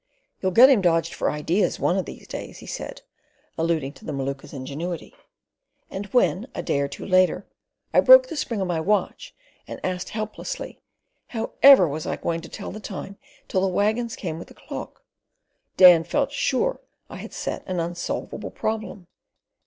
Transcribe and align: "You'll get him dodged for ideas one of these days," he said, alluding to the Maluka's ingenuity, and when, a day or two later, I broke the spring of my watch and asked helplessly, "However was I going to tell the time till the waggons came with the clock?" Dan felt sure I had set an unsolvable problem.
"You'll 0.41 0.51
get 0.51 0.71
him 0.71 0.81
dodged 0.81 1.13
for 1.13 1.29
ideas 1.29 1.79
one 1.79 1.95
of 1.95 2.05
these 2.05 2.27
days," 2.27 2.57
he 2.57 2.65
said, 2.65 3.03
alluding 3.55 3.93
to 3.93 4.03
the 4.03 4.11
Maluka's 4.11 4.51
ingenuity, 4.51 5.13
and 5.91 6.07
when, 6.07 6.47
a 6.55 6.63
day 6.63 6.79
or 6.79 6.87
two 6.87 7.05
later, 7.05 7.45
I 7.93 7.99
broke 7.99 8.27
the 8.27 8.35
spring 8.35 8.61
of 8.61 8.67
my 8.67 8.79
watch 8.79 9.35
and 9.67 9.79
asked 9.85 10.09
helplessly, 10.09 10.81
"However 11.27 11.87
was 11.87 12.07
I 12.07 12.15
going 12.15 12.41
to 12.41 12.49
tell 12.49 12.71
the 12.71 12.79
time 12.79 13.19
till 13.47 13.61
the 13.61 13.67
waggons 13.67 14.15
came 14.15 14.39
with 14.39 14.47
the 14.47 14.55
clock?" 14.55 15.03
Dan 15.77 16.03
felt 16.03 16.31
sure 16.31 16.81
I 17.07 17.17
had 17.17 17.31
set 17.31 17.61
an 17.67 17.79
unsolvable 17.79 18.49
problem. 18.49 19.05